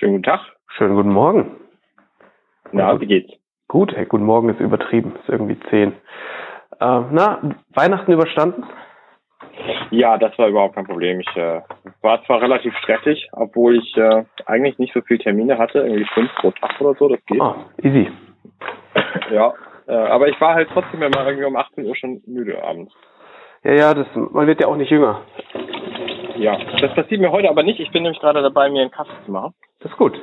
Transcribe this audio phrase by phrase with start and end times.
[0.00, 0.40] Schönen guten Tag.
[0.78, 1.56] Schönen guten Morgen.
[2.72, 3.30] Na, wie geht's?
[3.68, 5.92] Gut, hey, guten Morgen ist übertrieben, ist irgendwie zehn.
[6.80, 7.38] Äh, na,
[7.74, 8.64] Weihnachten überstanden?
[9.90, 11.20] Ja, das war überhaupt kein Problem.
[11.20, 11.60] Ich äh,
[12.00, 16.34] war zwar relativ stressig, obwohl ich äh, eigentlich nicht so viele Termine hatte, irgendwie fünf
[16.36, 17.40] pro Tag oder so, das geht.
[17.42, 18.10] Ah, easy.
[19.30, 19.52] Ja,
[19.86, 22.94] äh, aber ich war halt trotzdem immer irgendwie um 18 Uhr schon müde abends.
[23.64, 25.20] Ja, ja, das, man wird ja auch nicht jünger.
[26.40, 27.80] Ja, das passiert mir heute aber nicht.
[27.80, 29.54] Ich bin nämlich gerade dabei, mir einen Kaffee zu machen.
[29.80, 30.14] Das ist gut.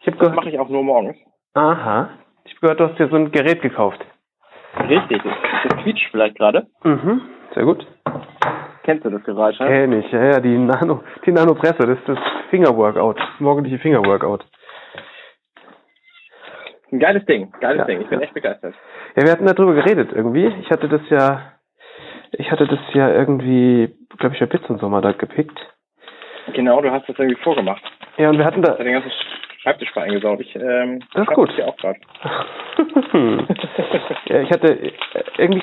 [0.00, 1.16] Ich habe Das gehört, mache ich auch nur morgens.
[1.54, 2.10] aha,
[2.44, 3.98] ich hab gehört, du hast dir so ein Gerät gekauft.
[4.88, 5.32] Richtig, das,
[5.68, 6.66] das quietscht vielleicht gerade.
[6.84, 7.22] Mhm,
[7.54, 7.86] sehr gut.
[8.84, 9.58] Kennst du das Geräusch?
[9.58, 9.66] Ne?
[9.66, 12.18] Kenn ich, ja, ja, die Nano, die Nanopresse, das ist das
[12.50, 14.44] Fingerworkout, das morgendliche Fingerworkout.
[16.92, 18.00] Ein geiles Ding, geiles Ja, Ding.
[18.00, 18.24] Ich bin ja.
[18.24, 18.74] echt begeistert.
[19.16, 20.46] Ja, wir hatten darüber geredet irgendwie.
[20.60, 21.52] Ich hatte das ja,
[22.32, 25.58] ich hatte das ja irgendwie, glaube ich, bei und Sommer da gepickt.
[26.54, 27.82] Genau, du hast das irgendwie vorgemacht.
[28.16, 29.12] Ja, und wir hatten da, Ich den ganzen
[29.62, 30.40] Schreibtisch eingesaut.
[30.40, 31.50] Ich, ähm, Das ist gut.
[31.52, 31.98] hier auch gerade.
[34.26, 34.92] ja, ich hatte äh,
[35.36, 35.60] irgendwie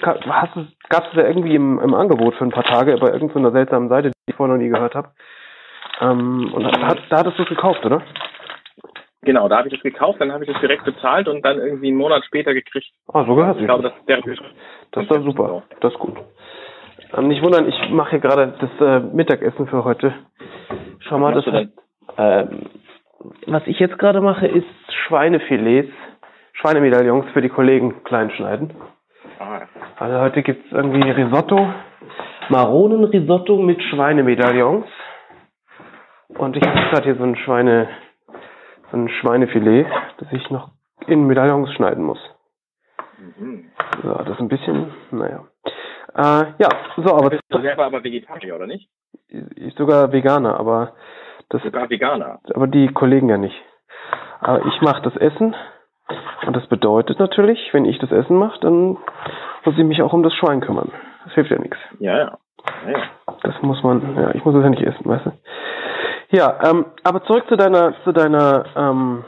[0.55, 3.89] es gab es ja irgendwie im, im Angebot für ein paar Tage bei irgendeiner seltsamen
[3.89, 5.09] Seite, die ich vorher noch nie gehört habe.
[5.99, 8.01] Ähm, und da, da hattest du es gekauft, oder?
[9.23, 11.87] Genau, da habe ich das gekauft, dann habe ich das direkt bezahlt und dann irgendwie
[11.87, 12.87] einen Monat später gekriegt.
[13.11, 13.65] Ah, so gehört Ich sich.
[13.67, 14.21] glaube, das ist der
[14.91, 15.63] Das ist doch super.
[15.81, 16.17] Das ist gut.
[17.15, 20.13] Ähm, nicht wundern, ich mache hier gerade das äh, Mittagessen für heute.
[20.99, 21.69] Schau mal, Was das du
[22.17, 22.69] ähm,
[23.47, 24.65] was ich jetzt gerade mache, ist
[25.07, 25.91] Schweinefilets,
[26.53, 28.73] Schweinemedaillons für die Kollegen klein schneiden.
[29.39, 29.61] Ah,
[29.97, 31.69] Also heute gibt's irgendwie Risotto,
[32.49, 34.85] Maronenrisotto mit Schweinemedaillons.
[36.29, 37.87] Und ich habe gerade hier so ein Schweine,
[38.91, 39.87] so ein Schweinefilet,
[40.19, 40.71] das ich noch
[41.07, 42.19] in Medaillons schneiden muss.
[43.37, 43.65] mhm.
[44.03, 45.45] So, das ist ein bisschen, naja.
[46.17, 48.89] Äh, ja, so, aber Bist du selber aber Vegetarier, oder nicht?
[49.29, 50.93] ich sogar Veganer, aber
[51.49, 52.39] das, Sogar Veganer.
[52.53, 53.55] aber die Kollegen ja nicht.
[54.39, 55.55] Aber ich mache das Essen
[56.45, 58.97] und das bedeutet natürlich, wenn ich das Essen mache, dann
[59.65, 60.91] muss ich mich auch um das Schwein kümmern.
[61.25, 61.77] Das hilft ja nichts.
[61.99, 62.37] Ja, ja.
[62.85, 63.03] ja, ja.
[63.43, 65.31] Das muss man, ja, ich muss es ja nicht essen, weißt du.
[66.29, 69.23] Ja, ähm, aber zurück zu deiner, zu deiner, ähm,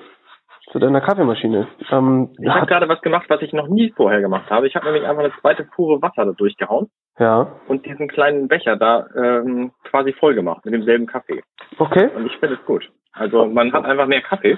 [0.71, 1.67] zu deiner Kaffeemaschine.
[1.91, 4.67] Ähm, Ich habe gerade was gemacht, was ich noch nie vorher gemacht habe.
[4.67, 8.75] Ich habe nämlich einfach eine zweite Fuhre Wasser da durchgehauen ja, und diesen kleinen Becher
[8.77, 11.41] da ähm, quasi voll gemacht mit demselben Kaffee.
[11.79, 12.09] okay.
[12.15, 12.89] Und ich finde es gut.
[13.13, 14.57] Also man hat einfach mehr Kaffee,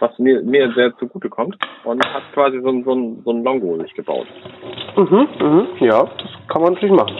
[0.00, 3.78] was mir, mir sehr zugute kommt und hat quasi so ein, so so ein Longo
[3.82, 4.26] sich gebaut.
[4.96, 7.16] Mhm, mhm, ja, das kann man natürlich machen.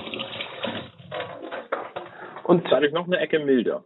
[2.45, 3.83] Und Dadurch noch eine Ecke milder.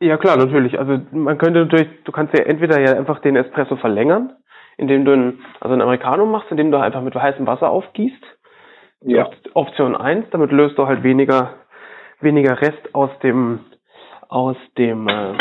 [0.00, 0.78] Ja klar, natürlich.
[0.78, 4.32] Also man könnte natürlich, du kannst ja entweder ja einfach den Espresso verlängern,
[4.76, 8.24] indem du einen, also einen Americano machst, indem du einfach mit heißem Wasser aufgießt.
[9.02, 9.26] Ja.
[9.26, 11.54] Op- Option 1, damit löst du halt weniger,
[12.20, 13.60] weniger Rest aus dem,
[14.28, 15.32] aus dem, äh,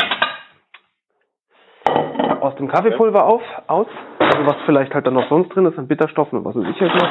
[2.39, 3.87] aus dem Kaffeepulver auf, aus.
[4.19, 6.81] Also was vielleicht halt dann noch sonst drin ist an Bitterstoffen und was weiß ich
[6.81, 7.09] halt noch.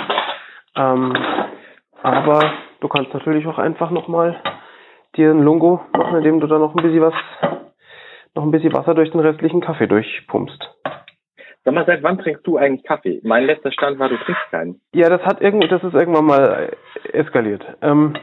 [0.76, 1.16] Ähm,
[2.02, 2.40] aber
[2.80, 4.40] du kannst natürlich auch einfach nochmal
[5.18, 7.14] dir ein Lungo machen, indem du da noch ein bisschen was,
[8.34, 10.62] noch ein bisschen Wasser durch den restlichen Kaffee durchpumpst.
[11.64, 13.20] Sag mal, seit wann trinkst du eigentlich Kaffee?
[13.24, 14.80] Mein letzter Stand war, du trinkst keinen.
[14.94, 16.72] Ja, das hat irgendwie, das ist irgendwann mal
[17.12, 17.64] eskaliert.
[17.82, 18.14] Ähm,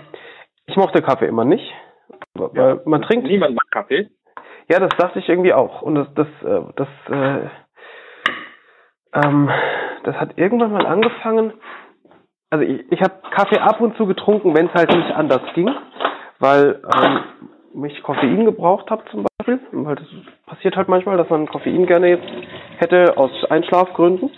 [0.66, 1.72] ich mochte Kaffee immer nicht,
[2.34, 3.28] weil man trinkt.
[3.28, 4.10] Niemand mag Kaffee.
[4.70, 5.82] Ja, das dachte ich irgendwie auch.
[5.82, 7.50] Und das, das, äh, das, äh,
[9.14, 9.50] ähm,
[10.04, 11.54] das hat irgendwann mal angefangen.
[12.50, 15.70] Also ich, ich habe Kaffee ab und zu getrunken, wenn es halt nicht anders ging,
[16.40, 19.60] weil ähm, ich Koffein gebraucht habe zum Beispiel.
[19.72, 20.08] Weil das
[20.46, 22.28] passiert halt manchmal, dass man Koffein gerne jetzt
[22.78, 24.32] hätte aus Einschlafgründen.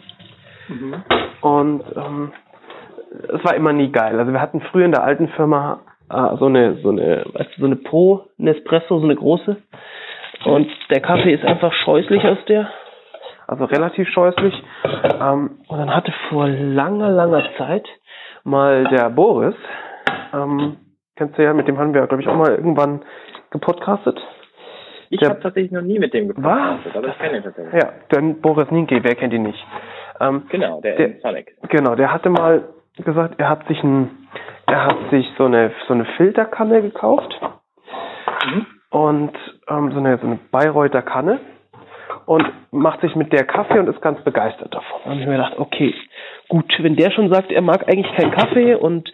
[1.41, 2.31] Und ähm,
[3.33, 4.19] es war immer nie geil.
[4.19, 7.61] Also wir hatten früher in der alten Firma äh, so eine, so eine, weißt du,
[7.61, 9.57] so eine Pro Nespresso, so eine große.
[10.45, 12.69] Und der Kaffee ist einfach scheußlich aus der.
[13.47, 14.53] Also relativ scheußlich.
[15.21, 17.87] Ähm, und dann hatte vor langer, langer Zeit
[18.43, 19.55] mal der Boris,
[20.33, 20.77] ähm,
[21.17, 23.01] kennst du ja, mit dem haben wir, glaube ich, auch mal irgendwann
[23.51, 24.19] gepodcastet.
[25.09, 27.81] Ich habe tatsächlich noch nie mit dem gepodcastet, aber ich kenne ihn tatsächlich.
[27.81, 29.65] Ja, den Boris Ninke, wer kennt ihn nicht?
[30.19, 31.55] Ähm, Genau, der, Der- Sonic.
[31.69, 32.63] Genau, der hatte mal
[32.97, 34.09] gesagt, er hat sich ein,
[34.65, 37.39] er hat sich so eine so eine Filterkanne gekauft
[38.45, 38.65] Mhm.
[38.91, 39.31] und
[39.69, 41.39] ähm, so eine so eine Bayreuther Kanne
[42.25, 45.11] und macht sich mit der Kaffee und ist ganz begeistert davon.
[45.11, 45.93] Und ich mir gedacht, okay,
[46.49, 49.11] gut, wenn der schon sagt, er mag eigentlich keinen Kaffee und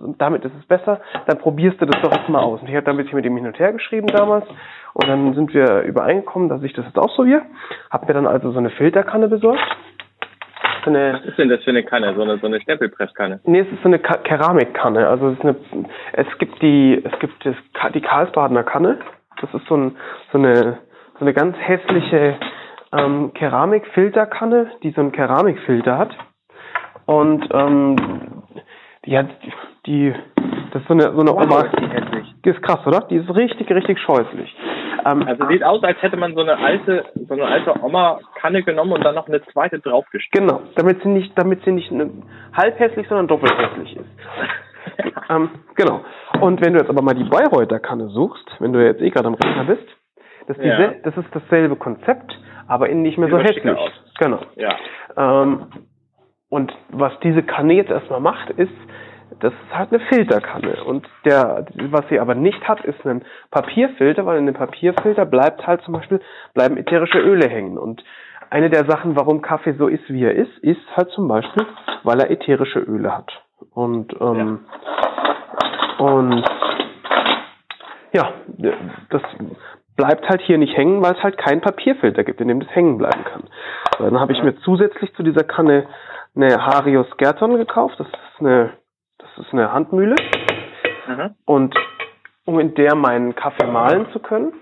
[0.00, 2.60] damit ist es besser, dann probierst du das doch jetzt mal aus.
[2.60, 4.46] Und ich habe da ein bisschen mit ihm hin und her geschrieben damals
[4.94, 7.42] und dann sind wir übereingekommen, dass ich das jetzt ausprobiere.
[7.90, 9.60] Hab mir dann also so eine Filterkanne besorgt.
[10.84, 12.14] So eine, Was ist denn das für eine Kanne?
[12.14, 13.40] So eine, so eine Stempelpresskanne?
[13.44, 15.08] Nee, es ist so eine Ka Keramikkanne.
[15.08, 15.56] Also es ist eine,
[16.12, 17.56] es gibt die, es gibt das,
[17.94, 18.98] die Karlsbadener Kanne.
[19.40, 19.96] Das ist so ein,
[20.32, 20.78] so eine,
[21.18, 22.36] so eine ganz hässliche
[22.92, 26.14] ähm, Keramikfilterkanne, die so einen Keramikfilter hat.
[27.06, 27.96] Und ähm,
[29.06, 29.28] die hat
[29.86, 30.14] die
[30.72, 31.60] das ist so eine so eine Wow, Oma.
[31.62, 31.84] ist die.
[32.44, 33.06] Die ist krass, oder?
[33.08, 34.54] Die ist richtig, richtig scheußlich.
[35.06, 38.92] Ähm, Also sieht aus, als hätte man so eine alte, so eine alte Oma-Kanne genommen
[38.92, 40.46] und dann noch eine zweite draufgestellt.
[40.46, 41.90] genau, damit sie nicht, damit sie nicht
[42.52, 44.08] halb hässlich, sondern doppelt hässlich ist.
[45.30, 46.02] Ähm, genau.
[46.40, 49.28] Und wenn du jetzt aber mal die Bayreuther Kanne suchst, wenn du jetzt eh gerade
[49.28, 49.86] am Rechner bist,
[50.46, 50.76] das ist, Ja.
[50.76, 52.38] diese, das ist dasselbe Konzept,
[52.68, 53.66] aber innen nicht mehr so hässlich.
[53.74, 53.90] aus.
[54.18, 54.40] Genau.
[54.56, 54.74] Ja.
[55.16, 55.66] Ähm,
[56.50, 58.70] und was diese Kanne jetzt erstmal macht, ist,
[59.40, 60.84] das ist halt eine Filterkanne.
[60.84, 65.66] Und der, was sie aber nicht hat, ist ein Papierfilter, weil in dem Papierfilter bleibt
[65.66, 66.20] halt zum Beispiel,
[66.54, 67.78] bleiben ätherische Öle hängen.
[67.78, 68.04] Und
[68.50, 71.66] eine der Sachen, warum Kaffee so ist, wie er ist, ist halt zum Beispiel,
[72.02, 73.32] weil er ätherische Öle hat.
[73.72, 74.60] Und, ähm,
[75.98, 76.44] und
[78.12, 78.32] ja,
[79.10, 79.22] das
[79.96, 82.98] bleibt halt hier nicht hängen, weil es halt keinen Papierfilter gibt, in dem das hängen
[82.98, 83.44] bleiben kann.
[83.98, 85.86] Dann habe ich mir zusätzlich zu dieser Kanne
[86.36, 87.98] eine Harios Gerton gekauft.
[87.98, 88.70] Das ist eine,
[89.18, 90.16] das ist eine Handmühle.
[91.06, 91.34] Mhm.
[91.44, 91.74] Und
[92.44, 94.52] um in der meinen Kaffee mahlen zu können.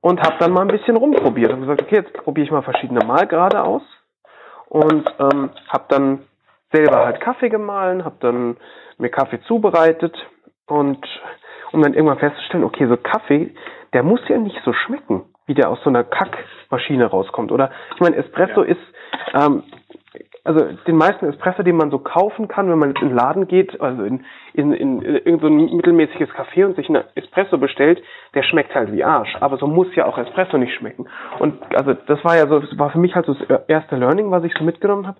[0.00, 1.50] Und habe dann mal ein bisschen rumprobiert.
[1.50, 3.82] Habe gesagt, okay, jetzt probiere ich mal verschiedene Mahlgrade aus.
[4.68, 6.20] Und ähm, habe dann
[6.72, 8.56] selber halt Kaffee gemahlen, habe dann
[8.98, 10.14] mir Kaffee zubereitet
[10.66, 11.04] und
[11.72, 13.54] um dann irgendwann festzustellen, okay, so Kaffee,
[13.92, 17.52] der muss ja nicht so schmecken, wie der aus so einer Kackmaschine rauskommt.
[17.52, 18.68] Oder ich meine, Espresso Ja.
[18.68, 18.80] ist,
[19.34, 19.62] ähm,
[20.48, 23.78] also den meisten Espresso, den man so kaufen kann, wenn man in den Laden geht,
[23.82, 24.24] also in,
[24.54, 28.02] in, in, in irgend so mittelmäßiges Café und sich einen Espresso bestellt,
[28.34, 29.36] der schmeckt halt wie Arsch.
[29.40, 31.06] Aber so muss ja auch Espresso nicht schmecken.
[31.38, 34.30] Und also das war ja so, das war für mich halt so das erste Learning,
[34.30, 35.18] was ich so mitgenommen habe.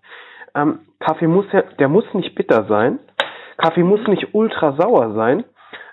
[0.54, 2.98] Ähm, Kaffee muss ja, der muss nicht bitter sein.
[3.58, 5.44] Kaffee muss nicht ultra sauer sein.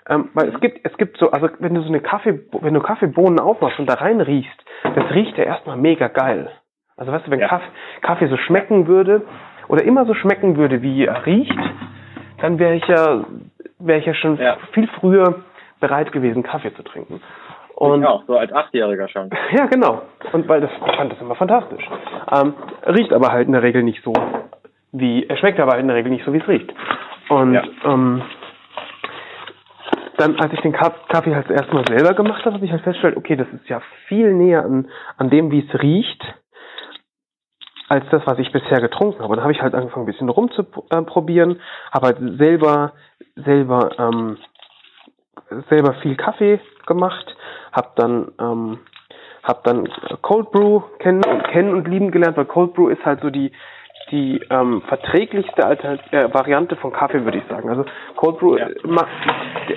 [0.08, 2.80] Ähm, weil es gibt, es gibt so, also wenn du so eine Kaffee, wenn du
[2.80, 6.50] Kaffeebohnen aufmachst und da rein riechst, das riecht ja erstmal mega geil.
[6.96, 7.48] Also weißt du, wenn Ja.
[7.48, 7.66] Kaffee,
[8.02, 9.22] Kaffee so schmecken würde
[9.68, 11.58] oder immer so schmecken würde, wie er riecht,
[12.40, 13.24] dann wäre ich ja,
[13.78, 14.56] wäre ich ja schon Ja.
[14.72, 15.42] viel früher
[15.80, 17.20] bereit gewesen, Kaffee zu trinken.
[17.74, 19.28] Und ich auch, so als Achtjähriger schon.
[19.52, 20.02] ja, genau.
[20.32, 21.84] Und weil das ich fand das immer fantastisch.
[22.34, 22.54] Ähm,
[22.86, 24.14] riecht aber halt in der Regel nicht so,
[24.92, 26.72] wie er schmeckt aber halt in der Regel nicht so, wie es riecht.
[27.28, 27.62] Und Ja.
[27.84, 28.22] ähm,
[30.16, 33.18] dann, als ich den Ka- Kaffee halt erstmal selber gemacht habe, habe ich halt festgestellt,
[33.18, 34.88] okay, das ist ja viel näher an,
[35.18, 36.24] an dem, wie es riecht,
[37.88, 39.34] als das, was ich bisher getrunken habe.
[39.36, 41.60] Dann habe ich halt angefangen, ein bisschen rumzuprobieren,
[41.92, 42.92] habe halt selber,
[43.36, 44.38] selber, ähm,
[45.70, 47.36] selber viel Kaffee gemacht,
[47.72, 48.78] habe dann, ähm,
[49.42, 49.88] habe dann
[50.22, 51.22] Cold Brew kennen,
[51.52, 53.52] kennen und lieben gelernt, weil Cold Brew ist halt so die
[54.12, 57.68] die ähm, verträglichste Altern äh, Variante von Kaffee, würde ich sagen.
[57.68, 57.84] Also
[58.14, 58.68] Cold Brew Ja.
[58.84, 59.08] macht,
[59.68, 59.76] der,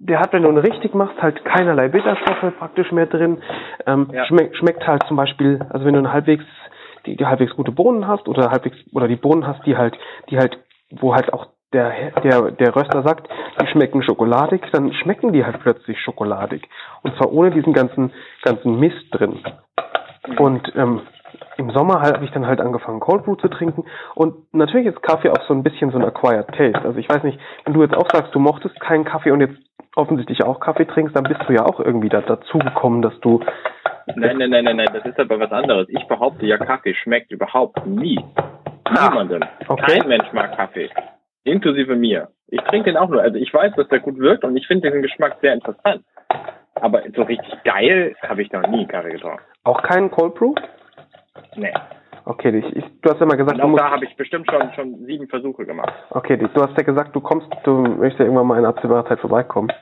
[0.00, 3.40] der hat, wenn du ihn richtig machst, halt keinerlei Bitterstoffe praktisch mehr drin.
[3.86, 4.24] Ähm, Ja.
[4.24, 6.44] schmeckt, schmeckt halt zum Beispiel, also wenn du einen halbwegs
[7.08, 9.96] die, die halbwegs gute Bohnen hast oder halbwegs oder die Bohnen hast, die halt,
[10.30, 10.58] die halt,
[10.90, 13.28] wo halt auch der der der Röster sagt,
[13.60, 16.68] die schmecken schokoladig, dann schmecken die halt plötzlich schokoladig
[17.02, 18.12] und zwar ohne diesen ganzen
[18.42, 19.40] ganzen Mist drin.
[20.38, 21.02] Und ähm,
[21.56, 23.84] im Sommer halt, habe ich dann halt angefangen, Cold Brew zu trinken.
[24.14, 26.82] Und natürlich ist Kaffee auch so ein bisschen so ein Acquired Taste.
[26.84, 29.58] Also ich weiß nicht, wenn du jetzt auch sagst, du mochtest keinen Kaffee und jetzt
[29.98, 33.40] offensichtlich auch Kaffee trinkst, dann bist du ja auch irgendwie da, dazu gekommen, dass du.
[34.14, 35.88] Nein, nein, nein, nein, nein, das ist aber was anderes.
[35.90, 38.18] Ich behaupte ja, Kaffee schmeckt überhaupt nie.
[38.90, 39.42] Niemandem.
[39.66, 39.98] okay.
[39.98, 40.88] Kein Mensch mag Kaffee.
[41.44, 42.28] Inklusive mir.
[42.46, 43.20] Ich trinke den auch nur.
[43.20, 46.04] Also ich weiß, dass der gut wirkt und ich finde den Geschmack sehr interessant.
[46.74, 49.42] Aber so richtig geil habe ich noch nie Kaffee getrunken.
[49.64, 50.54] Auch keinen Cold Brew?
[51.56, 51.74] Nee.
[52.28, 54.50] Okay, ich, ich, du hast ja mal gesagt, Und du auch da habe ich bestimmt
[54.50, 55.92] schon, schon sieben Versuche gemacht.
[56.10, 59.20] okay, du hast ja gesagt, du kommst, du möchtest ja irgendwann mal in absehbarer Zeit
[59.20, 59.72] vorbeikommen.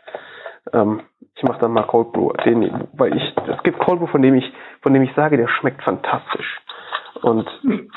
[0.73, 1.01] Ähm,
[1.35, 4.37] ich mache dann mal Cold Brew, den, weil ich, es gibt Cold Brew, von dem
[4.37, 4.45] ich,
[4.81, 6.61] von dem ich sage, der schmeckt fantastisch.
[7.23, 7.91] Und Hm.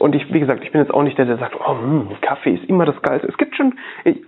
[0.00, 2.54] und ich, wie gesagt, ich bin jetzt auch nicht der, der sagt, oh, mh, Kaffee
[2.54, 3.28] ist immer das Geilste.
[3.28, 3.78] Es gibt schon,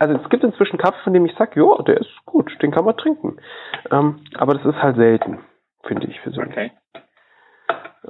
[0.00, 2.84] also es gibt inzwischen Kaffee, von dem ich sage, ja, der ist gut, den kann
[2.84, 3.38] man trinken.
[3.90, 5.38] Ähm, aber das ist halt selten,
[5.84, 6.52] finde ich persönlich.
[6.52, 6.70] Okay.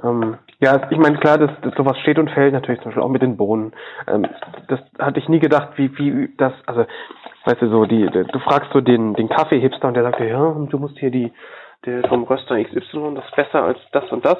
[0.03, 3.09] Ähm, ja, ich meine, klar, dass, dass sowas steht und fällt natürlich zum Beispiel auch
[3.09, 3.73] mit den Bohnen.
[4.07, 4.25] Ähm,
[4.67, 6.85] das hatte ich nie gedacht, wie, wie das, also,
[7.45, 10.55] weißt du, so, die, du fragst so den, den Kaffee-Hipster und der sagt dir, ja,
[10.69, 11.31] du musst hier die,
[11.85, 14.37] der vom Röster XY, das ist besser als das und das.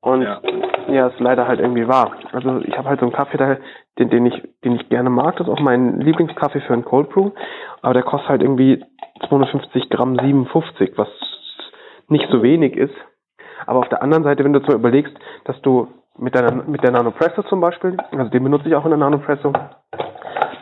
[0.00, 0.40] Und Ja.
[0.88, 2.16] ja, ist leider halt irgendwie wahr.
[2.32, 3.56] Also ich habe halt so einen Kaffee da,
[3.98, 5.36] den, den ich, den ich gerne mag.
[5.36, 7.30] Das ist auch mein Lieblingskaffee für einen Cold Brew.
[7.82, 8.84] Aber der kostet halt irgendwie
[9.28, 11.08] 250 Gramm 57, was
[12.08, 12.94] nicht so wenig ist.
[13.66, 15.14] Aber auf der anderen Seite, wenn du jetzt mal überlegst,
[15.44, 15.88] dass du
[16.18, 19.52] mit deiner, mit der Nanopresso zum Beispiel, also den benutze ich auch in der Nanopresso,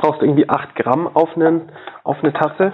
[0.01, 1.71] brauchst du irgendwie 8 Gramm auf, einen,
[2.05, 2.73] auf eine Tasse,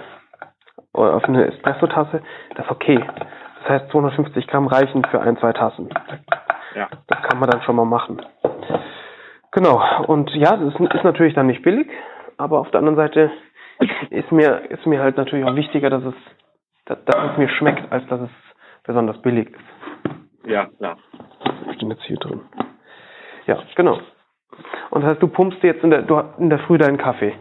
[0.93, 2.21] oder auf eine Espresso-Tasse,
[2.55, 2.99] das ist okay.
[2.99, 3.27] Das
[3.63, 5.89] Das heißt, 250 Gramm reichen für ein, zwei Tassen.
[6.75, 6.87] Ja.
[7.07, 8.21] Das kann man dann schon mal machen.
[9.51, 9.81] Genau.
[10.07, 11.87] Und ja, das ist, ist natürlich dann nicht billig,
[12.37, 13.31] aber auf der anderen Seite
[14.09, 16.15] ist mir, ist mir halt natürlich auch wichtiger, dass es,
[16.85, 18.29] dass, dass es mir schmeckt, als dass es
[18.83, 19.86] besonders billig ist.
[20.47, 20.97] Ja, klar.
[21.65, 22.41] Was steht jetzt hier drin?
[23.45, 23.99] Ja, genau.
[24.89, 27.33] Und das heißt, du pumpst jetzt in der, du, in der Früh deinen Kaffee.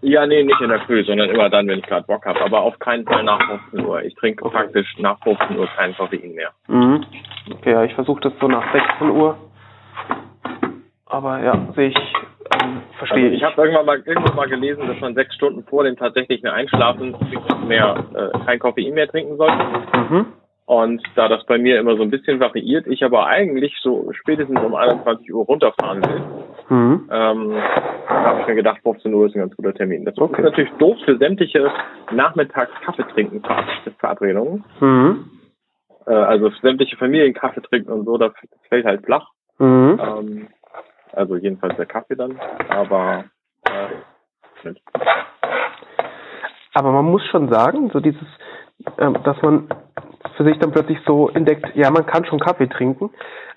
[0.00, 2.40] Ja, nee, nicht in der Früh, sondern immer dann, wenn ich gerade Bock habe.
[2.40, 3.40] Aber auf keinen Fall nach
[3.70, 4.02] 15 Uhr.
[4.02, 4.56] Ich trinke Okay.
[4.56, 6.50] praktisch nach 15 Uhr keinen Koffein mehr.
[6.66, 7.04] Mhm.
[7.52, 9.36] Okay, ja, ich versuche das so nach 16 Uhr.
[11.06, 13.42] Aber ja, sehe ich, ähm, verstehe Also ich.
[13.42, 17.14] ich habe irgendwann mal irgendwo mal gelesen, dass man sechs Stunden vor dem tatsächlichen Einschlafen
[17.68, 19.64] mehr äh, kein Koffein mehr trinken sollte.
[20.10, 20.26] Mhm.
[20.64, 24.58] Und da das bei mir immer so ein bisschen variiert, ich aber eigentlich so spätestens
[24.60, 26.22] um 21 Uhr runterfahren will,
[26.68, 27.08] Mhm.
[27.10, 27.54] ähm,
[28.06, 30.04] habe ich mir gedacht, 15 Uhr ist ein ganz guter Termin.
[30.04, 30.40] Das Okay.
[30.40, 31.70] ist natürlich doof für sämtliche
[32.12, 34.64] Nachmittags-Kaffee-Trinken-Verabredungen.
[34.80, 35.30] Mhm.
[36.06, 38.32] Äh, also sämtliche Familien Kaffee trinken und so, das
[38.68, 39.28] fällt halt flach.
[39.58, 40.00] Mhm.
[40.00, 40.46] Ähm,
[41.12, 42.38] also jedenfalls der Kaffee dann.
[42.68, 43.24] Aber
[43.64, 43.88] äh.
[46.74, 48.22] Aber man muss schon sagen, so dieses,
[48.98, 49.68] ähm, dass man
[50.36, 53.10] für sich dann plötzlich so entdeckt, ja, man kann schon Kaffee trinken,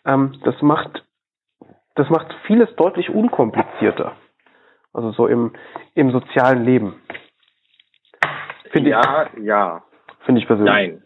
[0.05, 1.03] ähm, das macht,
[1.95, 4.15] das macht vieles deutlich unkomplizierter.
[4.93, 5.53] Also so im,
[5.93, 7.01] im sozialen Leben.
[8.71, 10.73] Finde ja, ja, ich, finde ich persönlich.
[10.73, 11.03] nein.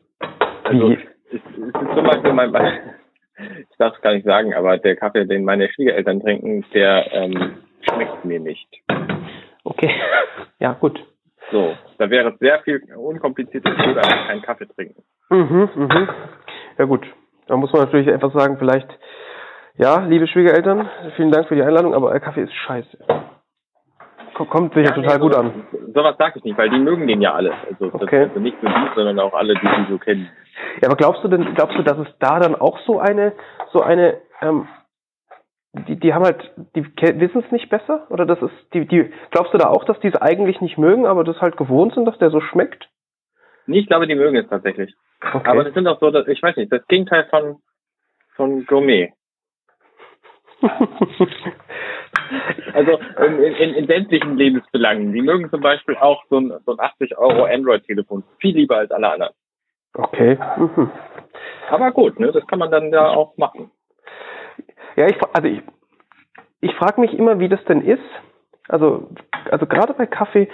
[0.64, 1.00] Also es,
[1.32, 2.54] es ist zum Beispiel mein,
[3.38, 7.58] ich darf es gar nicht sagen, aber der Kaffee, den meine Schwiegereltern trinken, der ähm,
[7.82, 8.68] schmeckt mir nicht.
[9.64, 9.92] Okay.
[10.62, 11.00] Ja, gut.
[11.52, 15.04] So, da wäre es sehr viel unkomplizierter, ich würde einfach keinen Kaffee trinken.
[15.30, 16.10] Mhm, mhm.
[16.78, 17.06] Ja gut.
[17.48, 18.88] Da muss man natürlich einfach sagen, vielleicht,
[19.78, 22.98] ja, liebe Schwiegereltern, vielen Dank für die Einladung, aber Kaffee ist scheiße.
[24.36, 25.68] Ko- Kommt sicher Ja, nee, total gut sowas- an.
[25.94, 27.52] Sowas sage ich nicht, weil die mögen den ja alle.
[27.70, 28.24] Also, das, Okay.
[28.24, 30.30] also nicht nur die, sondern auch alle, die die so kennen.
[30.82, 33.34] Ja, aber glaubst du denn, glaubst du, dass es da dann auch so eine,
[33.72, 34.68] so eine, ähm,
[35.88, 36.86] die, die haben halt, die
[37.20, 38.08] wissen es nicht besser?
[38.10, 41.06] Oder das ist, die, die, glaubst du da auch, dass die es eigentlich nicht mögen,
[41.06, 42.90] aber das halt gewohnt sind, dass der so schmeckt?
[43.70, 44.94] Nee, ich glaube, die mögen es tatsächlich.
[45.22, 45.48] Okay.
[45.48, 47.58] Aber das sind auch so, dass, ich weiß nicht, das Gegenteil von,
[48.36, 49.14] von Gourmet.
[52.74, 55.14] Also in, in, in sämtlichen Lebensbelangen.
[55.14, 58.92] Die mögen zum Beispiel auch so ein, so ein 80 Euro Android-Telefon viel lieber als
[58.92, 59.34] alle anderen.
[59.94, 60.38] okay.
[60.58, 60.92] Mhm.
[61.70, 63.72] Aber gut, ne, das kann man dann ja auch machen.
[64.96, 65.62] Ja, ich, also ich,
[66.62, 68.04] ich frage mich immer, wie das denn ist.
[68.70, 69.10] Also,
[69.50, 70.48] also gerade bei Kaffee,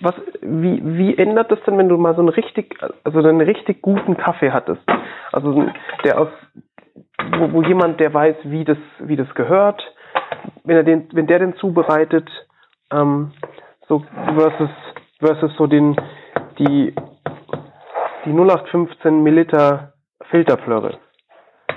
[0.00, 3.80] was, wie, wie ändert das denn, wenn du mal so einen richtig, also einen richtig
[3.82, 4.82] guten Kaffee hattest?
[5.30, 5.66] Also,
[6.04, 6.28] der aus,
[7.38, 9.80] wo, wo jemand, der weiß, wie das, wie das gehört,
[10.64, 12.28] wenn er den, wenn der den zubereitet,
[12.92, 13.32] ähm,
[13.88, 14.04] so
[14.34, 14.70] versus,
[15.20, 15.96] versus so den,
[16.58, 16.94] die,
[18.24, 19.92] die 0815 Milliliter
[20.30, 20.98] Filterplörre.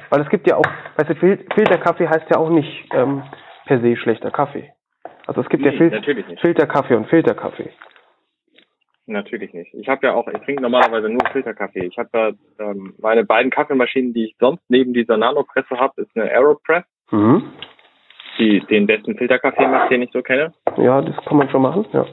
[0.10, 0.66] Weil es gibt ja auch,
[0.98, 3.24] weißt du, Fil Filterkaffee heißt ja auch nicht ähm,
[3.66, 4.72] per se schlechter Kaffee.
[5.28, 6.42] Also es gibt ja Nee, Fil natürlich nicht.
[6.42, 7.70] Filterkaffee und Filterkaffee.
[9.08, 9.72] Natürlich nicht.
[9.76, 11.86] Ich habe ja auch, ich trinke normalerweise nur Filterkaffee.
[11.86, 12.32] Ich habe ja
[12.72, 17.52] ähm, meine beiden Kaffeemaschinen, die ich sonst neben dieser Nanopresse habe, ist eine Aeropress, Mhm.
[18.40, 21.86] die den besten Filterkaffee macht, den ich so kenne, Ja, das kann man schon machen,
[21.94, 22.04] ja.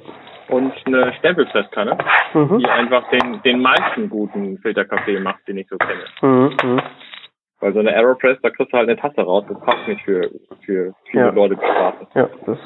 [0.49, 1.97] und eine Stempelpresskanne,
[2.35, 2.59] Mhm.
[2.59, 6.05] die einfach den den meisten guten Filterkaffee macht, den ich so kenne.
[6.21, 6.83] Mhm.
[7.63, 7.67] Mhm.
[7.67, 10.31] Weil so eine Aeropress, da kriegst du halt eine Tasse raus, das passt nicht für
[10.65, 11.31] für viele Ja.
[11.31, 12.07] Leute zu starten.
[12.15, 12.59] Ja, das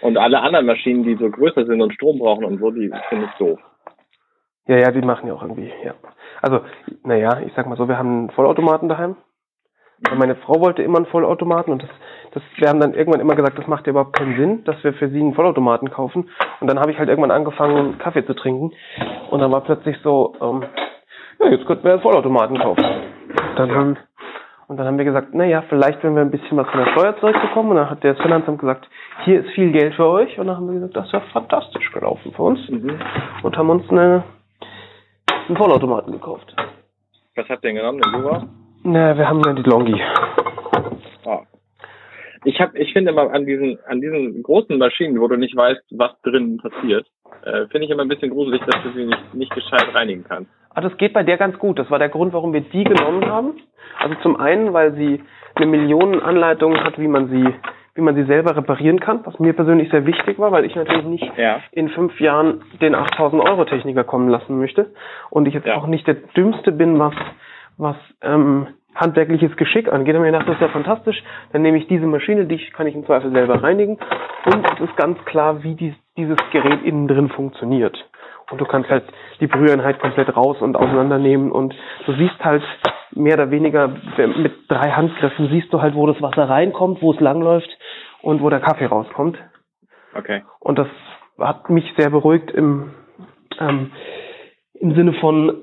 [0.00, 3.26] Und alle anderen Maschinen, die so größer sind und Strom brauchen und so, die finde
[3.26, 3.58] ich doof.
[4.68, 5.94] Ja, ja, die machen ja auch irgendwie, ja.
[6.42, 6.60] Also,
[7.02, 9.16] naja, ich sag mal so, wir haben einen Vollautomaten daheim.
[10.10, 11.90] Und meine Frau wollte immer einen Vollautomaten und das,
[12.32, 14.92] das, wir haben dann irgendwann immer gesagt, das macht ja überhaupt keinen Sinn, dass wir
[14.92, 16.30] für sie einen Vollautomaten kaufen.
[16.60, 18.72] Und dann habe ich halt irgendwann angefangen, Kaffee zu trinken.
[19.30, 20.62] Und dann war plötzlich so, ähm,
[21.40, 22.84] ja, jetzt könnten wir einen Vollautomaten kaufen.
[23.56, 23.96] Dann haben,
[24.68, 27.16] und dann haben wir gesagt, naja, vielleicht, wenn wir ein bisschen was von der Steuer
[27.18, 27.70] zurückbekommen.
[27.70, 28.88] Und dann hat der Finanzamt gesagt,
[29.24, 30.38] hier ist viel Geld für euch.
[30.38, 32.68] Und dann haben wir gesagt, das wäre fantastisch gelaufen für uns.
[32.68, 32.98] Mhm.
[33.42, 34.24] Und haben uns eine,
[35.48, 36.54] einen Vollautomaten gekauft.
[37.34, 38.46] Was habt ihr denn genommen, eine Jura?
[38.82, 40.00] Na, wir haben ja die Longi.
[41.24, 41.42] Ah.
[42.44, 46.12] Ich ich finde immer an diesen, an diesen großen Maschinen, wo du nicht weißt, was
[46.22, 47.06] drin passiert,
[47.44, 50.50] äh, finde ich immer ein bisschen gruselig, dass du sie nicht, nicht gescheit reinigen kannst.
[50.78, 51.76] Ah, das geht bei der ganz gut.
[51.78, 53.54] Das war der Grund, warum wir die genommen haben.
[53.98, 55.20] Also zum einen, weil sie
[55.56, 57.52] eine Millionenanleitung hat, wie man sie,
[57.96, 61.04] wie man sie selber reparieren kann, was mir persönlich sehr wichtig war, weil ich natürlich
[61.04, 61.58] nicht Ja.
[61.72, 64.92] in fünf Jahren den 8000 Euro Techniker kommen lassen möchte
[65.30, 65.74] und ich jetzt Ja.
[65.78, 67.14] auch nicht der Dümmste bin, was,
[67.76, 70.14] was ähm, handwerkliches Geschick angeht.
[70.14, 71.20] Und mir gedacht, das ist ja fantastisch.
[71.52, 73.98] Dann nehme ich diese Maschine, die kann ich im Zweifel selber reinigen
[74.46, 77.96] und es ist ganz klar, wie dies, dieses Gerät innen drin funktioniert.
[78.50, 79.04] Und du kannst halt
[79.40, 81.74] die Brüheinheit komplett raus und auseinandernehmen und
[82.06, 82.62] du siehst halt
[83.12, 87.20] mehr oder weniger mit drei Handgriffen siehst du halt, wo das Wasser reinkommt, wo es
[87.20, 87.68] langläuft
[88.22, 89.36] und wo der Kaffee rauskommt.
[90.14, 90.42] Okay.
[90.60, 90.88] Und das
[91.38, 92.94] hat mich sehr beruhigt im,
[93.60, 93.92] ähm,
[94.74, 95.62] im Sinne von,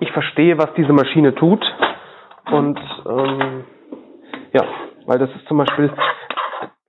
[0.00, 1.64] ich verstehe, was diese Maschine tut.
[2.50, 3.64] Und ähm,
[4.52, 4.64] ja,
[5.06, 5.90] weil das ist zum Beispiel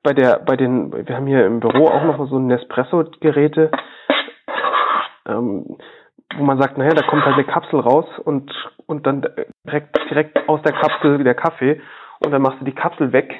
[0.04, 3.72] bei der, bei den, wir haben hier im Büro auch noch so Nespresso-Geräte,
[5.28, 5.78] ähm,
[6.38, 8.52] wo man sagt, naja, da kommt halt eine Kapsel raus und,
[8.88, 9.26] und dann
[9.66, 11.82] direkt, direkt aus der Kapsel der Kaffee
[12.24, 13.34] und dann machst du die Kapsel weg.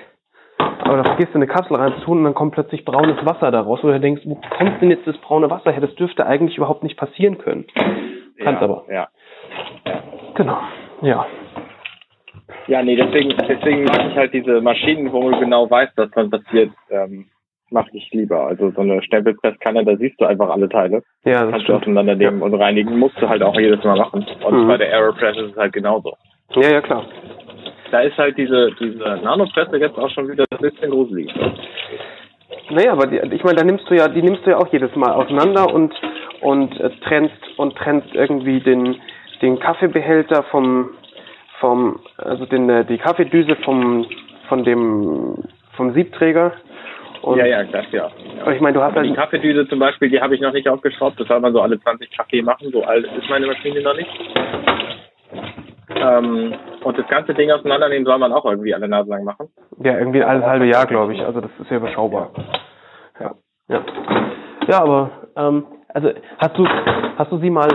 [0.58, 3.88] Aber da vergisst du eine Kapsel reinzutun und dann kommt plötzlich braunes Wasser daraus, wo
[3.88, 5.82] du denkst, wo kommt denn jetzt das braune Wasser her?
[5.82, 7.66] Das dürfte eigentlich überhaupt nicht passieren können.
[8.38, 8.86] Kann's ja, aber.
[8.90, 9.08] Ja.
[10.36, 10.58] Genau.
[11.02, 11.26] Ja.
[12.68, 16.30] Ja, nee, deswegen, deswegen mache ich halt diese Maschinen, wo du genau weißt, was dann
[16.30, 17.26] passiert, ähm,
[17.72, 18.48] mache ich lieber.
[18.48, 21.04] Also so eine Stempelpresskanne, da siehst du einfach alle Teile.
[21.24, 21.82] Ja, das Kannst du stimmt.
[21.84, 24.26] auseinandernehmen und reinigen, musst du halt auch jedes Mal machen.
[24.46, 24.68] Und Mhm.
[24.68, 26.16] bei der Aeropress ist es halt genauso.
[26.56, 27.06] Ja, ja, klar.
[27.92, 31.34] Da ist halt diese, diese Nanopresse jetzt auch schon wieder ein bisschen gruselig.
[32.70, 34.96] Naja, aber die, ich meine, da nimmst du ja, die nimmst du ja auch jedes
[34.96, 35.94] Mal auseinander und
[36.42, 38.98] und äh, trennst und trennst irgendwie den
[39.42, 40.90] den Kaffeebehälter vom
[41.60, 44.06] vom also den äh, die Kaffeedüse vom
[44.50, 45.36] von dem
[45.76, 46.54] vom Siebträger
[47.26, 48.12] und ja, ja, das ja.
[48.42, 50.54] aber ich meine, du hast Aber die halt Kaffeedüse zum Beispiel, die habe ich noch
[50.54, 51.20] nicht aufgeschraubt.
[51.20, 52.70] Das soll man so alle 20 Kaffee machen.
[52.72, 54.10] So alt ist meine Maschine noch nicht.
[55.90, 56.54] Ähm,
[56.84, 59.50] und das ganze Ding auseinandernehmen soll man auch irgendwie alle Nase lang machen.
[59.80, 61.22] ja irgendwie alles halbe Jahr, glaube ich.
[61.22, 62.30] Also das ist ja überschaubar.
[63.20, 63.34] Ja.
[63.70, 63.82] Ja.
[64.68, 65.66] Ja, aber ähm,
[65.96, 66.68] also hast du
[67.18, 67.70] hast du sie mal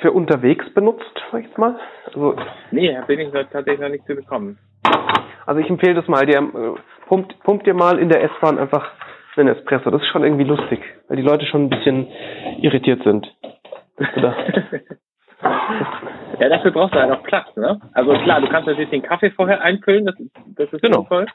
[0.00, 1.78] für unterwegs benutzt, sag ich mal?
[2.06, 2.34] Also
[2.72, 4.58] Nee, da bin ich tatsächlich noch nicht zu gekommen.
[5.46, 6.42] Also ich empfehle das mal, dir,
[7.08, 8.92] pumpt, pumpt dir mal in der S-Bahn einfach
[9.36, 9.90] einen Espresso.
[9.90, 12.08] Das ist schon irgendwie lustig, weil die Leute schon ein bisschen
[12.60, 13.26] irritiert sind.
[13.96, 14.34] Bist du da?
[16.40, 17.80] ja, dafür brauchst du halt auch Platz, ne?
[17.92, 20.14] Also klar, du kannst natürlich den Kaffee vorher einfüllen, das,
[20.56, 20.98] das ist Genau.
[21.00, 21.26] sinnvoll.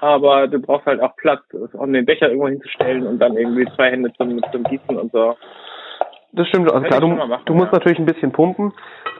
[0.00, 3.90] Aber du brauchst halt auch Platz, um den Becher irgendwo hinzustellen und dann irgendwie zwei
[3.90, 5.36] Hände zum, zum Gießen und so.
[6.32, 6.70] Das stimmt.
[6.72, 7.78] Also klar, du, machen, du musst ja.
[7.78, 8.72] natürlich ein bisschen pumpen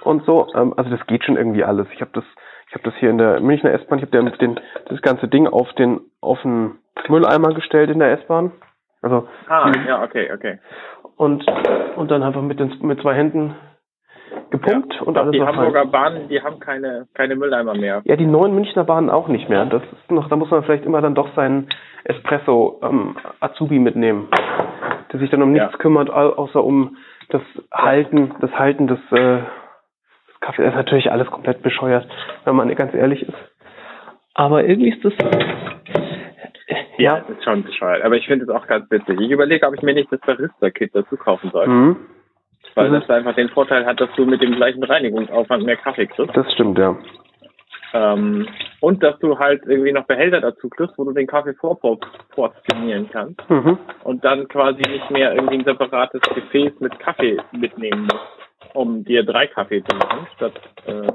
[0.04, 0.46] und so.
[0.54, 1.88] Ähm, also das geht schon irgendwie alles.
[1.92, 2.24] Ich habe das,
[2.68, 3.98] ich habe das hier in der Münchner S-Bahn.
[3.98, 6.78] Ich habe den, das ganze Ding auf den auf den
[7.08, 8.52] Mülleimer gestellt in der S-Bahn.
[9.02, 10.58] Also Ah, ja, okay, okay.
[11.16, 11.44] und
[11.96, 13.54] und dann einfach mit den mit zwei Händen
[14.50, 15.02] gepumpt ja.
[15.02, 15.42] und alles die.
[15.42, 18.02] Hamburger Bahnen, die haben keine, keine Mülleimer mehr.
[18.04, 19.64] Ja, die neuen Münchner Bahnen auch nicht mehr.
[19.66, 21.68] Das ist noch, da muss man vielleicht immer dann doch seinen
[22.04, 24.28] Espresso ähm, Azubi mitnehmen,
[25.12, 25.78] der sich dann um nichts Ja.
[25.78, 26.96] kümmert, au- außer um
[27.30, 29.38] das Halten, das Halten des, äh,
[30.40, 32.06] Das ist natürlich alles komplett bescheuert,
[32.44, 33.36] wenn man ganz ehrlich ist.
[34.34, 35.12] Aber irgendwie ist das
[36.98, 38.02] Ja, das ist schon bescheuert.
[38.04, 39.20] Aber ich finde es auch ganz witzig.
[39.20, 41.66] Ich überlege, ob ich mir nicht das Barista-Kit dazu kaufen soll.
[41.66, 41.96] Mhm.
[42.74, 42.94] Weil Mhm.
[42.94, 46.36] das einfach den Vorteil hat, dass du mit dem gleichen Reinigungsaufwand mehr Kaffee kriegst.
[46.36, 46.96] Das stimmt, ja.
[47.94, 48.46] Ähm,
[48.80, 51.98] und dass du halt irgendwie noch Behälter dazu kriegst, wo du den Kaffee vorpor-
[52.34, 53.48] portionieren kannst.
[53.48, 53.78] Mhm.
[54.04, 58.47] Und dann quasi nicht mehr irgendwie ein separates Gefäß mit Kaffee mitnehmen musst,
[58.78, 60.52] um dir drei Kaffee zu machen, statt,
[60.86, 61.12] äh,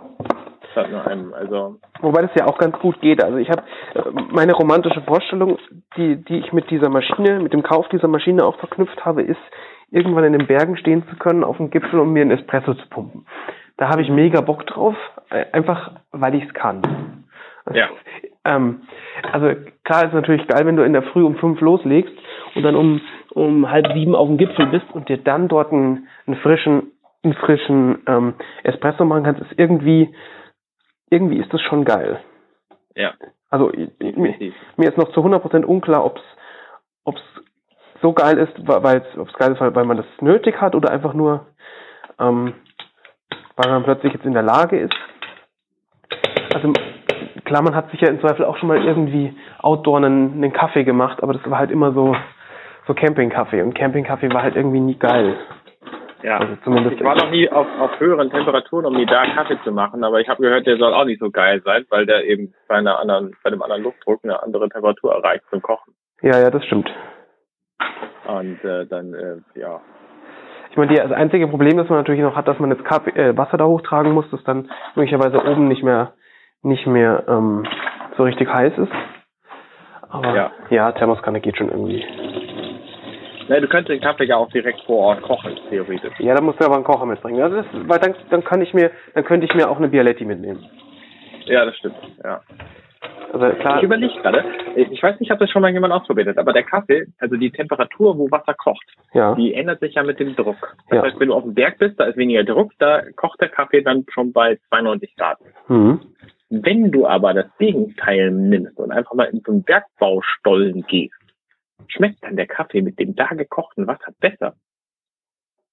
[0.71, 1.33] statt nur einem.
[1.33, 3.23] Also, Wobei das ja auch ganz gut geht.
[3.23, 3.63] Also ich habe
[3.95, 5.57] äh, meine romantische Vorstellung,
[5.97, 9.39] die, die ich mit dieser Maschine, mit dem Kauf dieser Maschine auch verknüpft habe, ist,
[9.91, 12.87] irgendwann in den Bergen stehen zu können, auf dem Gipfel, um mir einen Espresso zu
[12.89, 13.25] pumpen.
[13.77, 14.95] Da habe ich mega Bock drauf,
[15.29, 16.81] äh, einfach weil ich es kann.
[17.73, 17.89] Ja.
[18.45, 18.81] Ähm,
[19.31, 22.13] also klar ist natürlich geil, wenn du in der Früh um fünf loslegst
[22.55, 26.07] und dann um, um halb sieben auf dem Gipfel bist und dir dann dort einen,
[26.27, 26.91] einen frischen,
[27.23, 28.33] einen frischen ähm,
[28.63, 30.13] Espresso machen kannst, ist irgendwie,
[31.09, 32.19] irgendwie ist das schon geil.
[32.95, 33.13] ja.
[33.49, 34.35] Also mir,
[34.77, 36.17] mir ist noch zu 100% unklar, ob
[37.05, 37.21] es
[38.01, 40.89] so geil ist, weil es ob's geil ist, weil, weil man das nötig hat oder
[40.89, 41.45] einfach nur,
[42.19, 42.55] ähm,
[43.55, 44.95] weil man plötzlich jetzt in der Lage ist.
[46.53, 46.73] Also
[47.45, 50.83] klar, man hat sich ja im Zweifel auch schon mal irgendwie outdoor einen, einen Kaffee
[50.83, 52.15] gemacht, aber das war halt immer so
[52.87, 55.37] so Campingkaffee und Campingkaffee war halt irgendwie nie geil.
[56.23, 56.37] Ja.
[56.39, 59.71] Also zumindest ich war noch nie auf, auf höheren Temperaturen, um mir da Kaffee zu
[59.71, 62.53] machen, aber ich habe gehört, der soll auch nicht so geil sein, weil der eben
[62.67, 65.93] bei einer anderen, bei einem anderen Luftdruck eine andere Temperatur erreicht zum Kochen.
[66.21, 66.89] Ja, ja, das stimmt.
[68.27, 69.81] Und äh, dann, äh, ja.
[70.71, 73.11] Ich meine, die- das einzige Problem, das man natürlich noch hat, dass man jetzt Kaffee,
[73.11, 76.13] äh, Wasser da hochtragen muss, das dann möglicherweise oben nicht mehr
[76.65, 77.65] nicht mehr ähm,
[78.15, 78.91] so richtig heiß ist.
[80.09, 80.51] Aber Ja.
[80.69, 82.05] ja, Thermoskanne geht schon irgendwie.
[83.49, 86.13] Ne, du könntest den Kaffee ja auch direkt vor Ort kochen, theoretisch.
[86.19, 87.41] Ja, da musst du aber einen Kocher mitbringen.
[87.41, 90.25] Also das, weil dann, dann kann ich mir, dann könnte ich mir auch eine Bialetti
[90.25, 90.65] mitnehmen.
[91.45, 91.95] Ja, das stimmt.
[92.23, 92.41] Ja.
[93.33, 93.77] Also klar.
[93.77, 96.63] Ich überlege gerade, ich weiß nicht, ob das schon mal jemand ausprobiert hat, aber der
[96.63, 99.33] Kaffee, also die Temperatur, wo Wasser kocht, Ja.
[99.35, 100.75] die ändert sich ja mit dem Druck.
[100.89, 101.03] Das Ja.
[101.03, 103.81] heißt, wenn du auf dem Berg bist, da ist weniger Druck, da kocht der Kaffee
[103.81, 105.39] dann schon bei 92 Grad.
[105.67, 105.99] Mhm.
[106.49, 111.15] Wenn du aber das Gegenteil nimmst und einfach mal in so einen Bergbaustollen gehst,
[111.87, 114.55] schmeckt dann der Kaffee mit dem da gekochten Wasser besser.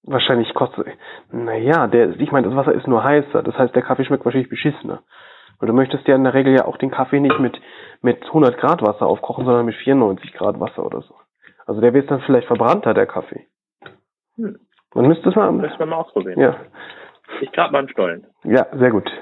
[0.02, 0.86] Wahrscheinlich kostet.
[1.30, 3.42] Naja, der, ich meine, das Wasser ist nur heißer.
[3.42, 5.02] Das heißt, der Kaffee schmeckt wahrscheinlich beschissener.
[5.58, 7.60] Weil du möchtest ja in der Regel ja auch den Kaffee nicht mit,
[8.00, 11.14] mit 100 Grad Wasser aufkochen, sondern mit 94 Grad Wasser oder so.
[11.66, 13.46] Also der wird dann vielleicht verbrannter, der Kaffee.
[14.36, 14.58] Hm.
[14.94, 15.52] Man müsste es mal.
[15.52, 16.40] Müssen wir mal ausprobieren.
[16.40, 16.56] Ja.
[17.40, 18.26] Ich grad mal einen Stollen.
[18.44, 19.08] Ja, sehr gut.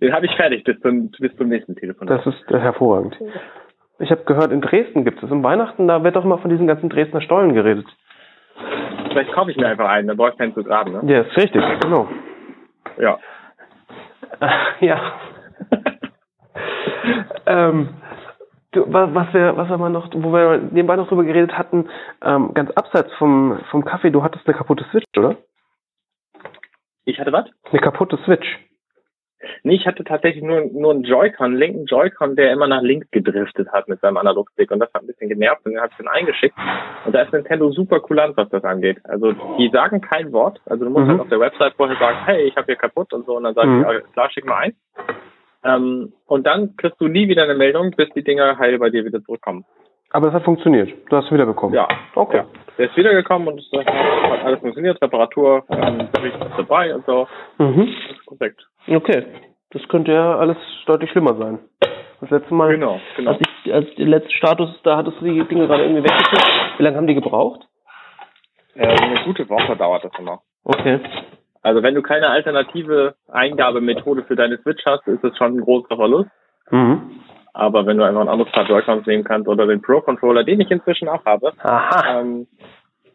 [0.00, 2.06] Den habe ich fertig bis zum, bis zum nächsten Telefon.
[2.06, 3.16] Das ist hervorragend.
[3.98, 6.66] Ich habe gehört, in Dresden gibt es um Weihnachten, da wird doch immer von diesen
[6.66, 7.86] ganzen Dresdner Stollen geredet.
[9.08, 11.00] Vielleicht kaufe ich mir einfach einen, dann brauche ich keinen zu graben, ne?
[11.12, 12.08] Ja, ist richtig, genau.
[12.98, 13.18] Ja.
[14.40, 15.12] Äh, ja.
[17.46, 17.88] ähm,
[18.72, 21.88] du, wa- was wir, was wir mal noch, wo wir nebenbei noch drüber geredet hatten,
[22.22, 25.36] ähm, ganz abseits vom, vom Kaffee, du hattest eine kaputte Switch, oder?
[27.04, 27.46] Ich hatte was?
[27.70, 28.46] Eine kaputte Switch.
[29.62, 33.10] Nee, ich hatte tatsächlich nur, nur einen Joy-Con, einen linken Joy-Con, der immer nach links
[33.10, 35.96] gedriftet hat mit seinem Analogstick und das hat ein bisschen genervt und den habe ich
[35.98, 36.56] dann eingeschickt.
[37.06, 38.98] Und da ist Nintendo super kulant, was das angeht.
[39.04, 40.60] Also die sagen kein Wort.
[40.66, 41.10] Also du musst Mhm.
[41.10, 43.54] halt auf der Website vorher sagen, hey, ich habe hier kaputt und so und dann
[43.54, 43.86] sagen Mhm.
[43.88, 44.74] die, klar, schick mal ein.
[45.64, 49.04] Ähm, und dann kriegst du nie wieder eine Meldung, bis die Dinger heil bei dir
[49.04, 49.64] wieder zurückkommen.
[50.10, 50.92] Aber es hat funktioniert.
[51.10, 51.74] Du hast es wiederbekommen.
[51.74, 52.36] Ja, Okay.
[52.38, 52.46] ja.
[52.78, 57.26] Der ist wiedergekommen und es hat alles funktioniert, Reparatur, ähm, Bericht ist dabei und so.
[57.58, 57.86] Mhm.
[58.08, 58.66] Das ist korrekt.
[58.88, 59.26] Okay.
[59.70, 61.58] Das könnte ja alles deutlich schlimmer sein.
[62.20, 63.32] Das letzte Mal, Genau, genau.
[63.32, 66.78] als, ich, als der letzte Status, da hattest du die Dinge gerade irgendwie weggeschickt.
[66.78, 67.66] Wie lange haben die gebraucht?
[68.74, 70.40] Äh, eine gute Woche dauert das immer.
[70.64, 71.00] Okay.
[71.62, 75.96] Also wenn du keine alternative Eingabemethode für deine Switch hast, ist das schon ein großer
[75.96, 76.30] Verlust.
[76.70, 77.20] Mhm.
[77.52, 80.70] Aber wenn du einfach ein anderes Paar Joy-Cons nehmen kannst oder den Pro-Controller, den ich
[80.70, 82.20] inzwischen auch habe, Aha.
[82.20, 82.46] ähm,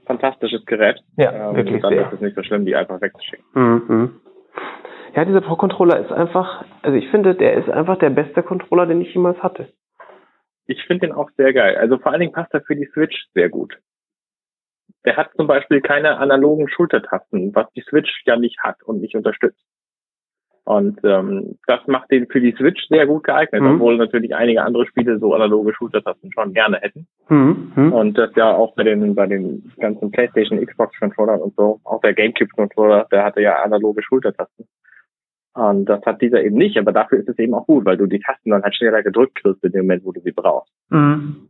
[0.05, 2.08] fantastisches Gerät, Ja, ähm, wirklich dann sehr.
[2.08, 3.45] ist es nicht so schlimm, die einfach wegzuschicken.
[3.53, 4.21] Mhm.
[5.15, 9.01] Ja, dieser Pro-Controller ist einfach, also ich finde, der ist einfach der beste Controller, den
[9.01, 9.69] ich jemals hatte.
[10.67, 11.77] Ich finde den auch sehr geil.
[11.77, 13.77] Also vor allen Dingen passt er für die Switch sehr gut.
[15.05, 19.15] Der hat zum Beispiel keine analogen Schultertasten, was die Switch ja nicht hat und nicht
[19.15, 19.63] unterstützt.
[20.65, 23.75] Und ähm, das macht den für die Switch sehr gut geeignet, Mhm.
[23.75, 27.07] obwohl natürlich einige andere Spiele so analoge Schultertasten schon gerne hätten.
[27.29, 27.71] Mhm.
[27.75, 27.93] Mhm.
[27.93, 32.01] Und das ja auch bei den bei den ganzen PlayStation, Xbox Controllern und so, auch
[32.01, 34.67] der GameCube Controller, der hatte ja analoge Schultertasten.
[35.59, 38.05] Und das hat dieser eben nicht, aber dafür ist es eben auch gut, weil du
[38.05, 40.71] die Tasten dann halt schneller gedrückt kriegst in dem Moment, wo du sie brauchst.
[40.89, 41.49] Mhm.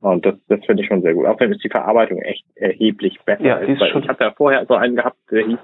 [0.00, 1.26] Und das, das finde ich schon sehr gut.
[1.26, 3.42] Außerdem ist die Verarbeitung echt erheblich besser.
[3.44, 5.58] Ja, ist Weil schon- ich habe ja vorher so einen gehabt, der hieß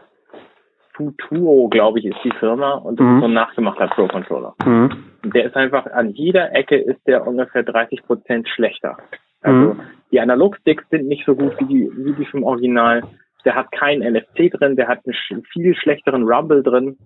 [0.93, 3.15] Futuro, glaube ich, ist die Firma und das Mhm.
[3.15, 4.55] ist so ein nachgemachter Pro-Controller.
[4.65, 4.91] Mhm.
[5.25, 8.97] Und Der ist einfach, an jeder Ecke ist der ungefähr 30 Prozent schlechter.
[9.41, 9.81] Also Mhm.
[10.13, 13.03] die Analogsticks sind nicht so gut wie die, wie die vom Original.
[13.45, 16.99] Der hat keinen NFC drin, der hat einen viel schlechteren Rumble drin.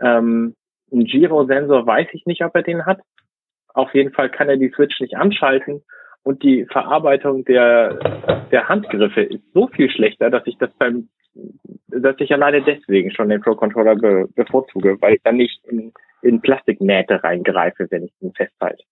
[0.00, 0.54] Ähm,
[0.92, 3.00] ein Giro-Sensor weiß ich nicht, ob er den hat.
[3.74, 5.82] Auf jeden Fall kann er die Switch nicht anschalten.
[6.22, 7.94] Und die Verarbeitung der,
[8.50, 11.08] der Handgriffe ist so viel schlechter, dass ich das beim,
[11.88, 15.92] dass ich alleine deswegen schon den Pro Controller be, bevorzuge, weil ich dann nicht in,
[16.22, 18.82] in Plastiknähte reingreife, wenn ich ihn festhalte.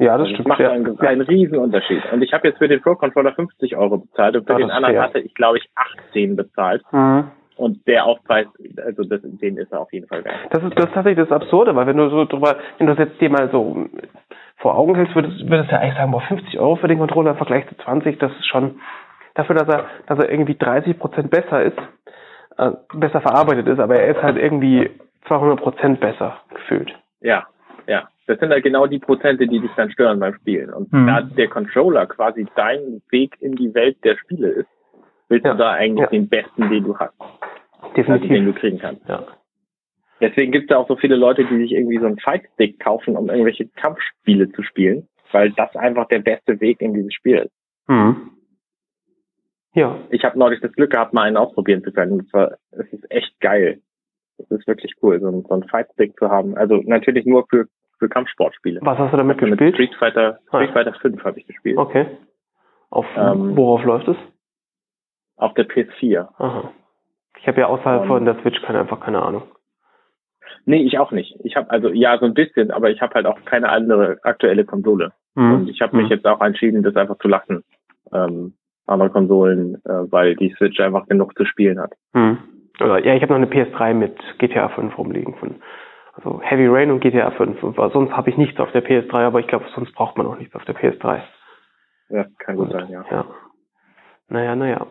[0.00, 0.48] Ja, das Also stimmt.
[0.48, 0.70] macht Ja.
[0.70, 2.02] einen, einen riesen Unterschied.
[2.12, 4.68] Und ich habe jetzt für den Pro Controller 50 Euro bezahlt und für Ah, den
[4.68, 5.02] das anderen fair.
[5.04, 5.68] hatte ich, glaube ich,
[6.08, 6.82] 18 bezahlt.
[6.92, 7.30] Mhm.
[7.56, 8.46] Und der Aufpreis,
[8.84, 10.34] also das, den ist er auf jeden Fall wert.
[10.50, 13.06] Das ist, das ist tatsächlich das Absurde, weil wenn du so drüber, wenn du das
[13.06, 13.84] jetzt dir mal so
[14.56, 17.32] vor Augen hältst, würdest, würdest du ja eigentlich sagen, boah, 50 Euro für den Controller
[17.32, 18.80] im Vergleich zu 20, das ist schon
[19.34, 21.78] dafür, dass er, dass er irgendwie 30 Prozent besser ist,
[22.56, 24.90] äh, besser verarbeitet ist, aber er ist halt irgendwie
[25.28, 26.94] 200 Prozent besser gefühlt.
[27.20, 27.46] Ja,
[27.86, 28.08] ja.
[28.30, 30.72] Das sind halt genau die Prozente, die dich dann stören beim Spielen.
[30.72, 31.06] Und Mhm.
[31.08, 34.68] da der Controller quasi dein Weg in die Welt der Spiele ist,
[35.28, 36.10] willst Ja, du da eigentlich ja.
[36.10, 38.44] den besten, den du hast, also den Definitiv.
[38.44, 39.08] du kriegen kannst.
[39.08, 39.26] Ja.
[40.20, 43.28] Deswegen gibt es auch so viele Leute, die sich irgendwie so einen Fightstick kaufen, um
[43.30, 47.52] irgendwelche Kampfspiele zu spielen, weil das einfach der beste Weg in dieses Spiel ist.
[47.88, 48.30] Mhm.
[49.74, 49.98] Ja.
[50.10, 52.28] Ich habe neulich das Glück gehabt, mal einen ausprobieren zu können.
[52.70, 53.80] Es, ist echt geil.
[54.38, 56.56] Es ist wirklich cool, so, so einen Fightstick zu haben.
[56.56, 57.66] Also natürlich nur für,
[58.00, 58.80] für Kampfsportspiele.
[58.82, 59.74] Was hast du damit Also mit gespielt?
[59.76, 60.72] Street Fighter, Street Ah.
[60.72, 61.78] Fighter 5 habe ich gespielt.
[61.78, 62.06] Okay.
[62.90, 64.16] Auf, Ähm, worauf läuft es?
[65.36, 66.28] Auf der PS4.
[66.38, 66.72] Aha.
[67.38, 69.42] Ich habe ja außerhalb von der Switch keine, einfach keine Ahnung.
[70.66, 71.38] Nee, ich auch nicht.
[71.44, 74.64] Ich habe also ja so ein bisschen, aber ich habe halt auch keine andere aktuelle
[74.64, 75.12] Konsole.
[75.36, 75.54] Mhm.
[75.54, 77.62] Und ich habe mich jetzt auch entschieden, das einfach zu lassen.
[78.12, 78.54] Ähm,
[78.86, 81.92] andere Konsolen, äh, weil die Switch einfach genug zu spielen hat.
[82.12, 82.38] Hm.
[82.80, 85.56] Oder, ja, ich habe noch eine PS3 mit GTA 5 rumliegen von,
[86.22, 87.62] Also Heavy Rain und GTA 5.
[87.62, 90.38] Und sonst habe ich nichts auf der PS3, aber ich glaube, sonst braucht man auch
[90.38, 91.22] nichts auf der PS3.
[92.10, 93.04] Ja, kann gut sein, ja.
[93.10, 93.24] Ja.
[94.28, 94.86] Naja, naja.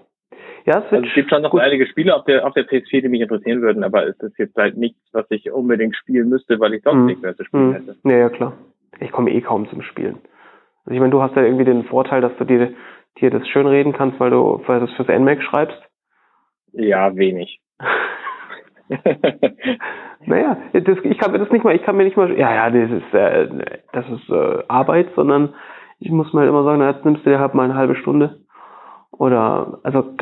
[0.66, 1.62] Ja, also es gibt schon noch gut.
[1.62, 4.56] einige Spiele auf der, auf der PS4, die mich interessieren würden, aber es ist jetzt
[4.56, 7.06] halt nichts, was ich unbedingt spielen müsste, weil ich sonst hm.
[7.06, 7.86] nichts mehr zu spielen hm.
[7.86, 7.98] hätte.
[8.04, 8.54] Ja, ja, klar.
[9.00, 10.20] Ich komme eh kaum zum Spielen.
[10.86, 12.74] Also ich meine, du hast ja irgendwie den Vorteil, dass du dir,
[13.20, 15.82] dir das schön reden kannst, weil du, weil du es fürs NMAC schreibst.
[16.74, 17.62] Ja, wenig.
[20.26, 22.70] naja, das, ich kann mir das nicht mal, ich kann mir nicht mal, ja, ja,
[22.70, 25.54] das ist, äh, das ist äh, Arbeit, sondern
[26.00, 27.96] ich muss mal halt immer sagen, na, jetzt nimmst du dir halt mal eine halbe
[27.96, 28.40] Stunde.
[29.12, 30.16] Oder, also,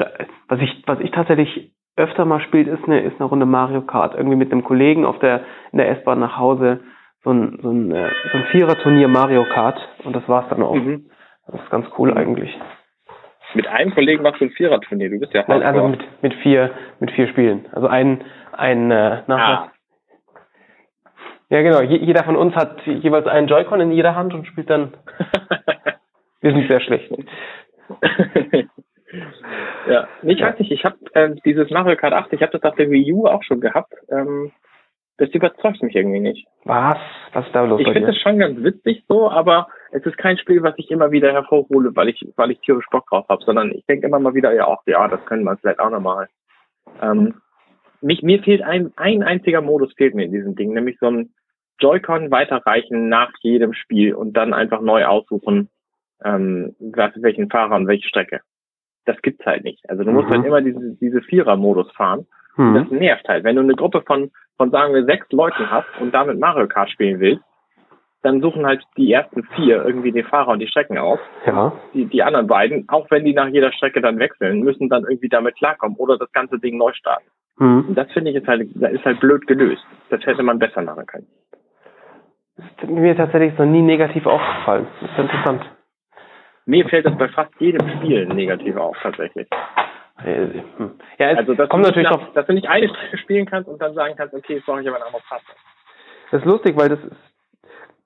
[0.47, 4.15] was ich, was ich tatsächlich öfter mal spielt, ist eine, ist eine Runde Mario Kart.
[4.15, 6.81] Irgendwie mit einem Kollegen auf der, in der S-Bahn nach Hause.
[7.23, 9.79] So ein, so ein, äh, so ein Vierer-Turnier Mario Kart.
[10.03, 10.75] Und das war's dann auch.
[10.75, 11.09] Mhm.
[11.47, 12.57] Das ist ganz cool eigentlich.
[13.53, 15.09] Mit einem Kollegen machst du ein Vierer-Turnier.
[15.09, 17.65] Du bist ja Nein, also mit, mit vier, mit vier Spielen.
[17.71, 19.71] Also ein, ein, äh, nach, ah.
[21.49, 21.81] Ja, genau.
[21.81, 24.97] jeder von uns hat jeweils einen Joy-Con in jeder Hand und spielt dann.
[26.41, 27.09] Wir sind sehr schlecht.
[29.89, 32.75] ja, ich weiß nicht, ich habe äh, dieses Mario Kart 8, ich habe das auf
[32.75, 33.93] der Wii U auch schon gehabt.
[34.09, 34.51] Ähm,
[35.17, 36.47] das überzeugt mich irgendwie nicht.
[36.63, 36.97] Was?
[37.33, 37.81] Was ist da los?
[37.81, 41.11] Ich finde das schon ganz witzig so, aber es ist kein Spiel, was ich immer
[41.11, 44.35] wieder hervorhole, weil ich, weil ich tierisch Bock drauf habe, sondern ich denke immer mal
[44.35, 46.27] wieder, ja auch, ja, das können wir vielleicht auch nochmal.
[47.01, 47.35] Ähm,
[48.01, 51.33] mich, mir fehlt ein, ein einziger Modus fehlt mir in diesem Ding, nämlich so ein
[51.79, 55.69] Joy-Con weiterreichen nach jedem Spiel und dann einfach neu aussuchen,
[56.23, 58.41] ähm, welchen Fahrer und welche Strecke.
[59.05, 59.89] Das gibt's halt nicht.
[59.89, 60.53] Also du musst halt mhm.
[60.53, 62.27] halt immer diese, diese Vierer-Modus fahren.
[62.57, 62.73] Mhm.
[62.73, 63.43] Das nervt halt.
[63.43, 66.89] Wenn du eine Gruppe von, von sagen wir sechs Leuten hast und damit Mario Kart
[66.89, 67.43] spielen willst,
[68.23, 71.19] dann suchen halt die ersten vier irgendwie den Fahrer und die Strecken aus.
[71.45, 71.71] Ja.
[71.93, 75.29] Die, die anderen beiden, auch wenn die nach jeder Strecke dann wechseln, müssen dann irgendwie
[75.29, 77.27] damit klarkommen oder das ganze Ding neu starten.
[77.59, 77.85] Mhm.
[77.89, 79.85] Und das finde ich jetzt halt, ist halt blöd gelöst.
[80.09, 81.27] Das hätte man besser machen können.
[82.57, 84.87] Das ist mir tatsächlich noch nie negativ aufgefallen.
[85.01, 85.61] Das ist interessant.
[86.65, 89.47] Mir fällt das bei fast jedem Spiel negativ auf, tatsächlich.
[91.19, 93.93] Ja, also das kommt natürlich nach, dass du nicht eine Strecke spielen kannst und dann
[93.93, 95.45] sagen kannst, okay, brauche ich aber eine andere Passe.
[96.31, 97.15] Das ist lustig, weil das ist,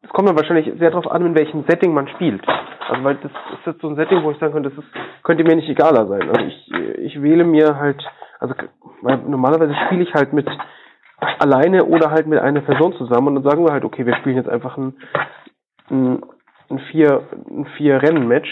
[0.02, 2.46] das kommt dann wahrscheinlich sehr darauf an, in welchem Setting man spielt.
[2.90, 4.92] Also weil das ist jetzt so ein Setting, wo ich sagen könnte, das ist,
[5.24, 6.30] könnte mir nicht egaler sein.
[6.30, 8.04] Also ich, ich wähle mir halt,
[8.40, 8.54] also
[9.02, 10.48] normalerweise spiele ich halt mit
[11.40, 14.38] alleine oder halt mit einer Person zusammen und dann sagen wir halt, okay, wir spielen
[14.38, 14.98] jetzt einfach ein,
[15.90, 16.22] ein,
[16.70, 18.50] ein vier, ein vier Rennen-Match.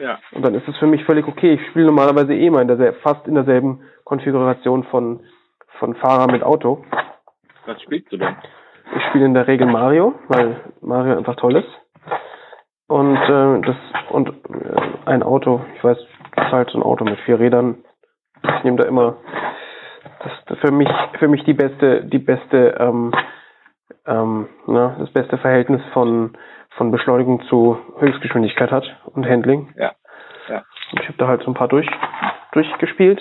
[0.00, 0.18] Ja.
[0.32, 1.54] Und dann ist es für mich völlig okay.
[1.54, 5.20] Ich spiele normalerweise eh mal in der, fast in derselben Konfiguration von,
[5.78, 6.84] von Fahrer mit Auto.
[7.66, 8.36] Was spielst du denn?
[8.96, 11.68] Ich spiele in der Regel Mario, weil Mario einfach toll ist.
[12.86, 13.76] Und äh, das
[14.10, 14.32] und äh,
[15.04, 15.98] ein Auto, ich weiß,
[16.34, 17.84] das ist halt so ein Auto mit vier Rädern.
[18.42, 19.16] Ich nehme da immer
[20.20, 23.12] das ist für mich für mich die beste die beste ähm,
[24.08, 26.36] ähm, na, das beste Verhältnis von
[26.76, 29.72] von Beschleunigung zu Höchstgeschwindigkeit hat und Handling.
[29.76, 29.92] Ja.
[30.48, 30.64] ja.
[30.92, 31.88] Und ich habe da halt so ein paar durch
[32.52, 33.20] durchgespielt.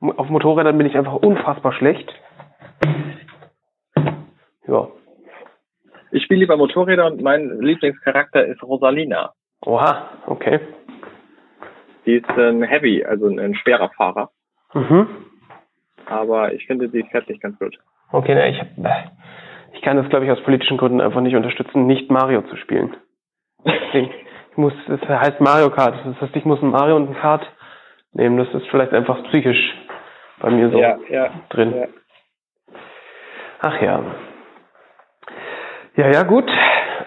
[0.00, 2.12] Auf Motorrädern bin ich einfach unfassbar schlecht.
[4.66, 4.88] Ja.
[6.10, 9.32] Ich spiele lieber Motorräder und mein Lieblingscharakter ist Rosalina.
[9.64, 10.60] Oha, okay.
[12.06, 14.30] Die ist ein Heavy, also ein schwerer Fahrer.
[14.74, 15.28] Mhm
[16.08, 17.78] aber ich finde, sie fährt sich ganz gut.
[18.10, 18.60] Okay, na, ich,
[19.72, 22.96] ich kann das, glaube ich, aus politischen Gründen einfach nicht unterstützen, nicht Mario zu spielen.
[23.92, 24.10] ich
[24.56, 25.94] muss, das heißt Mario Kart.
[26.04, 27.46] Das heißt, ich muss ein Mario und ein Kart
[28.12, 28.38] nehmen.
[28.38, 29.74] Das ist vielleicht einfach psychisch
[30.40, 31.74] bei mir so ja, ja, drin.
[31.76, 31.86] Ja.
[33.60, 34.02] Ach ja.
[35.96, 36.48] Ja, ja, gut.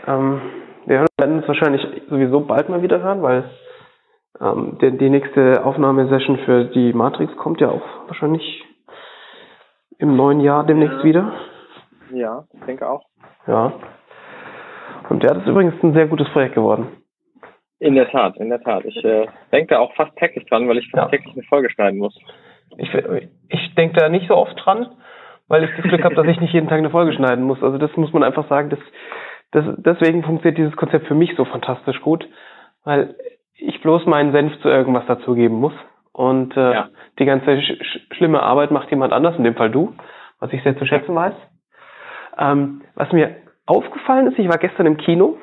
[0.07, 0.41] Ähm,
[0.85, 3.49] wir werden uns wahrscheinlich sowieso bald mal wieder hören, weil
[4.41, 8.65] ähm, die, die nächste Aufnahmesession für die Matrix kommt ja auch wahrscheinlich
[9.97, 11.31] im neuen Jahr demnächst wieder.
[12.13, 13.03] Ja, ich denke auch.
[13.47, 13.73] Ja.
[15.09, 16.87] Und ja, das ist übrigens ein sehr gutes Projekt geworden.
[17.79, 18.85] In der Tat, in der Tat.
[18.85, 21.17] Ich äh, denke da auch fast täglich dran, weil ich fast ja.
[21.17, 22.17] täglich eine Folge schneiden muss.
[22.77, 22.93] Ich,
[23.49, 24.87] ich denke da nicht so oft dran,
[25.47, 27.61] weil ich das Glück habe, dass ich nicht jeden Tag eine Folge schneiden muss.
[27.61, 28.79] Also das muss man einfach sagen, dass,
[29.51, 32.27] dass deswegen funktioniert dieses Konzept für mich so fantastisch gut,
[32.83, 33.15] weil
[33.55, 35.73] ich bloß meinen Senf zu irgendwas dazugeben muss.
[36.13, 36.89] Und äh, ja.
[37.19, 39.93] die ganze sch schlimme Arbeit macht jemand anders, in dem Fall du,
[40.39, 41.33] was ich sehr zu schätzen weiß.
[42.41, 43.35] Ähm, was mir
[43.67, 45.37] aufgefallen ist, ich war gestern im Kino,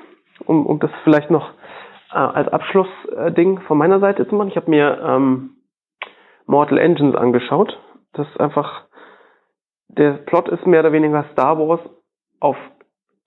[0.44, 1.50] um, um das vielleicht noch
[2.12, 4.48] äh, als Abschlussding äh, von meiner Seite zu machen.
[4.48, 5.50] Ich habe mir ähm,
[6.46, 7.78] Mortal Engines angeschaut.
[8.14, 8.86] Das ist einfach,
[9.88, 11.80] der Plot ist mehr oder weniger Star Wars
[12.40, 12.56] auf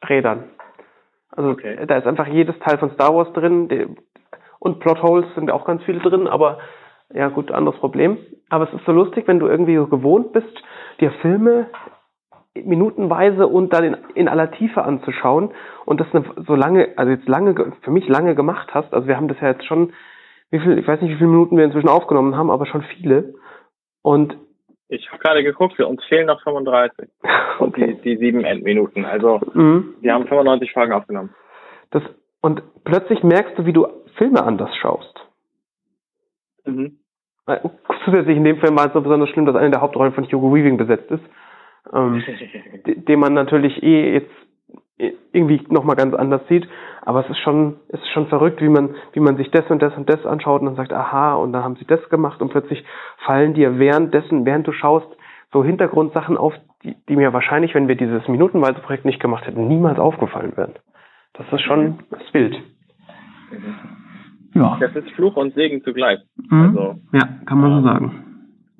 [0.07, 0.49] Rädern.
[1.31, 1.85] Also okay.
[1.87, 3.87] da ist einfach jedes Teil von Star Wars drin die,
[4.59, 6.59] und Plotholes sind auch ganz viele drin, aber
[7.13, 8.17] ja gut, anderes Problem.
[8.49, 10.63] Aber es ist so lustig, wenn du irgendwie so gewohnt bist,
[10.99, 11.67] dir Filme
[12.53, 15.51] minutenweise und dann in, in aller Tiefe anzuschauen
[15.85, 18.93] und das eine, so lange, also jetzt lange, für mich lange gemacht hast.
[18.93, 19.93] Also wir haben das ja jetzt schon,
[20.49, 23.33] wie viel, ich weiß nicht, wie viele Minuten wir inzwischen aufgenommen haben, aber schon viele.
[24.01, 24.35] Und
[24.89, 27.07] ich habe gerade geguckt, für uns fehlen noch 35.
[27.59, 29.05] Und die, die sieben Endminuten.
[29.05, 29.95] Also mhm.
[30.01, 31.33] wir haben 95 Folgen aufgenommen.
[31.91, 32.03] Das,
[32.41, 33.87] und plötzlich merkst du, wie du
[34.17, 35.13] Filme anders schaust.
[36.65, 36.97] Mhm.
[37.45, 37.59] Äh,
[38.03, 40.53] zusätzlich in dem Film war es so besonders schlimm, dass eine der Hauptrollen von Hugo
[40.53, 41.23] Weaving besetzt ist.
[41.93, 42.23] Ähm,
[42.85, 44.31] den man natürlich eh jetzt
[45.33, 46.67] irgendwie nochmal ganz anders sieht.
[47.03, 49.81] Aber es ist schon, es ist schon verrückt, wie man, wie man sich das und
[49.81, 52.51] das und das anschaut und dann sagt, aha, und dann haben sie das gemacht und
[52.51, 52.83] plötzlich
[53.25, 55.07] fallen dir währenddessen, während du schaust,
[55.51, 59.67] so Hintergrundsachen auf, die, die mir wahrscheinlich, wenn wir dieses minutenweise Projekt nicht gemacht hätten,
[59.67, 60.73] niemals aufgefallen wären.
[61.33, 62.55] Das ist schon das ist wild.
[64.53, 64.77] Ja.
[64.79, 66.19] Das ist Fluch und Segen zugleich.
[66.49, 66.61] Mhm.
[66.61, 68.30] Also, ja, kann man so sagen.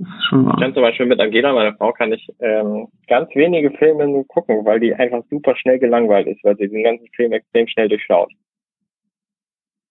[0.02, 4.26] Ich kann zum Beispiel mit Angela, meiner Frau, kann ich ähm, ganz wenige Filme nur
[4.28, 7.90] gucken, weil die einfach super schnell gelangweilt ist, weil sie den ganzen Film extrem schnell
[7.90, 8.32] durchschaut.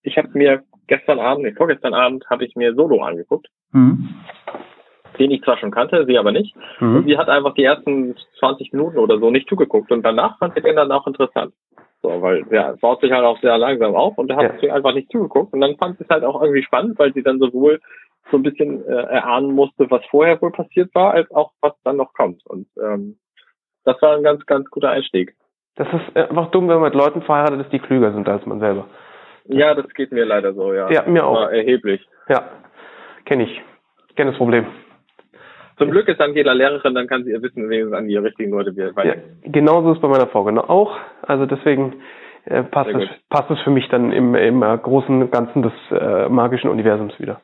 [0.02, 3.48] Ich habe mir gestern Abend, nee, vorgestern Abend, habe ich mir Solo angeguckt.
[3.72, 4.08] Mhm.
[5.18, 6.56] Den ich zwar schon kannte, sie aber nicht.
[6.80, 6.96] Mhm.
[6.96, 9.92] Und sie hat einfach die ersten 20 Minuten oder so nicht zugeguckt.
[9.92, 11.52] Und danach fand sie den dann auch interessant.
[12.02, 14.58] So, weil der baut sich halt auch sehr langsam auf und da hat ja.
[14.58, 15.52] sie einfach nicht zugeguckt.
[15.52, 17.80] Und dann fand sie es halt auch irgendwie spannend, weil sie dann sowohl
[18.30, 21.96] so ein bisschen äh, erahnen musste, was vorher wohl passiert war, als auch was dann
[21.96, 22.44] noch kommt.
[22.46, 23.18] Und ähm,
[23.84, 25.34] das war ein ganz, ganz guter Einstieg.
[25.76, 28.60] Das ist einfach dumm, wenn man mit Leuten verheiratet ist, die klüger sind als man
[28.60, 28.86] selber.
[29.46, 30.90] Ja, das geht mir leider so, ja.
[30.90, 31.48] Ja, mir auch.
[31.50, 32.06] Erheblich.
[32.28, 32.44] Ja,
[33.24, 33.62] kenne ich.
[34.16, 34.66] Kenne das Problem.
[35.78, 38.76] Zum Glück ist Angela Lehrerin, dann kann sie ihr Wissen wenigstens an die richtigen Leute
[38.94, 39.16] weiter.
[39.16, 40.98] Ja, genauso ist bei meiner Frau genau auch.
[41.22, 42.02] Also deswegen
[42.44, 46.28] äh, passt, es, passt es für mich dann im, im äh, großen Ganzen des äh,
[46.28, 47.40] magischen Universums wieder.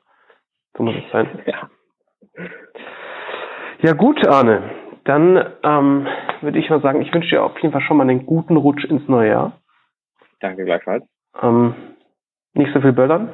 [0.76, 1.28] So muss es sein.
[1.46, 1.70] Ja.
[3.82, 4.62] Ja gut, Arne.
[5.04, 6.06] Dann ähm,
[6.40, 8.84] würde ich mal sagen, ich wünsche dir auf jeden Fall schon mal einen guten Rutsch
[8.84, 9.60] ins neue Jahr.
[10.40, 11.04] Danke gleichfalls.
[11.40, 11.74] Ähm,
[12.54, 13.30] nicht so viel böllern?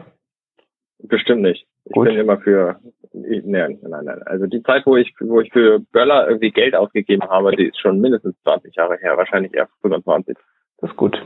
[0.98, 1.66] Bestimmt nicht.
[1.86, 2.06] Ich Gut.
[2.06, 2.78] bin immer für
[3.12, 4.22] nein, nein, nein.
[4.26, 7.80] Also die Zeit, wo ich, wo ich für Böller irgendwie Geld ausgegeben habe, die ist
[7.80, 10.36] schon mindestens 20 Jahre her, wahrscheinlich eher 25.
[10.78, 11.20] Das ist gut.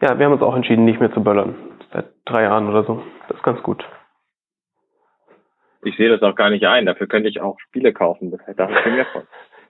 [0.00, 1.54] Ja, wir haben uns auch entschieden, nicht mehr zu böllern.
[1.92, 3.02] Seit drei Jahren oder so.
[3.26, 3.84] Das ist ganz gut
[5.82, 6.86] ich sehe das auch gar nicht ein.
[6.86, 8.30] Dafür könnte ich auch Spiele kaufen.
[8.30, 9.22] Das hätte ich mehr von.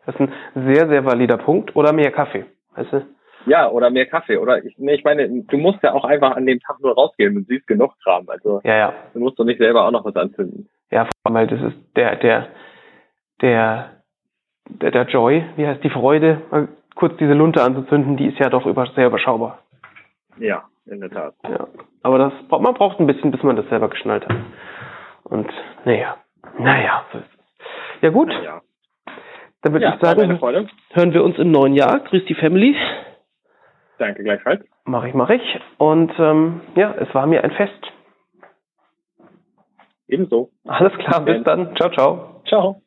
[0.07, 1.77] Das ist ein sehr, sehr valider Punkt.
[1.77, 3.07] Oder mehr Kaffee, weißt du?
[3.47, 4.38] Ja, oder mehr Kaffee.
[4.38, 7.37] Oder ich, nee, ich meine, du musst ja auch einfach an dem Tag nur rausgehen
[7.37, 8.29] und siehst genug Kram.
[8.29, 8.94] Also ja, ja.
[9.12, 10.68] du musst doch nicht selber auch noch was anzünden.
[10.90, 12.49] Ja, vor allem, weil das ist der, der,
[13.42, 13.90] der,
[14.68, 18.51] der, der Joy, wie heißt die Freude, mal kurz diese Lunte anzuzünden, die ist ja
[18.51, 19.62] doch über, sehr überschaubar.
[20.38, 21.35] Ja, in der Tat.
[21.44, 21.68] Ja.
[22.03, 24.37] Aber das, man braucht ein bisschen, bis man das selber geschnallt hat.
[25.31, 25.51] Und
[25.85, 26.17] naja,
[26.59, 28.03] naja, so ist es.
[28.03, 28.29] Ja gut.
[28.29, 28.62] Naja.
[29.62, 30.41] Dann würde ja, ich sagen,
[30.93, 32.01] hören wir uns im neuen Jahr.
[32.01, 32.77] Grüß die Family.
[33.99, 34.64] Danke gleichfalls.
[34.85, 35.61] Mach ich, mach ich.
[35.79, 37.93] Und ähm, ja, es war mir ein Fest.
[40.07, 40.51] Ebenso.
[40.64, 41.77] Alles klar, bis dann.
[41.77, 42.43] Ciao, ciao.
[42.47, 42.83] Ciao.